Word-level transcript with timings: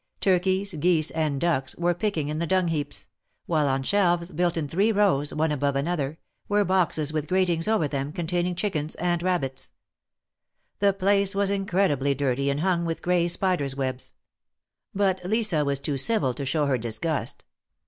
Turkeys, 0.19 0.73
geese 0.73 1.11
and 1.11 1.39
ducks 1.39 1.75
were 1.75 1.93
picking 1.93 2.27
in 2.29 2.39
the 2.39 2.47
dung 2.47 2.69
heaps; 2.69 3.07
while 3.45 3.67
on 3.67 3.83
shelves, 3.83 4.31
built 4.31 4.57
in 4.57 4.67
three 4.67 4.91
rows, 4.91 5.31
one 5.31 5.51
above 5.51 5.75
another, 5.75 6.17
were 6.49 6.65
boxes 6.65 7.13
with 7.13 7.27
gratings 7.27 7.67
over 7.67 7.87
them, 7.87 8.11
containing 8.11 8.55
chickens 8.55 8.95
and 8.95 9.21
rabbits. 9.21 9.69
204 10.79 10.79
THE 10.79 10.85
MAEKETS 10.87 10.89
OF 10.89 10.93
PAEIS. 10.93 10.95
The 10.95 10.99
place 11.29 11.35
was 11.35 11.49
incredibly 11.51 12.15
dirty, 12.15 12.49
and 12.49 12.61
hung 12.61 12.83
wdth 12.87 13.01
gray 13.03 13.27
spiders' 13.27 13.75
webs. 13.75 14.15
But 14.95 15.23
Lisa 15.23 15.63
was 15.63 15.79
too 15.79 15.97
civil 15.99 16.33
to 16.33 16.47
show 16.47 16.65
her 16.65 16.79
dis 16.79 16.97
gust. 16.97 17.45